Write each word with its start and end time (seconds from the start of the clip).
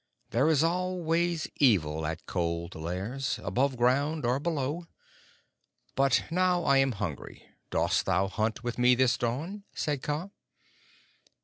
There 0.31 0.49
is 0.49 0.63
always 0.63 1.47
evil 1.57 2.07
at 2.07 2.25
Cold 2.25 2.73
Lairs 2.73 3.39
above 3.43 3.77
ground 3.77 4.25
or 4.25 4.39
below. 4.39 4.87
But 5.93 6.23
now 6.31 6.63
I 6.63 6.77
am 6.79 6.93
hungry. 6.93 7.45
Dost 7.69 8.07
thou 8.07 8.27
hunt 8.27 8.63
with 8.63 8.79
me 8.79 8.95
this 8.95 9.15
dawn?" 9.15 9.63
said 9.75 10.01
Kaa. 10.01 10.29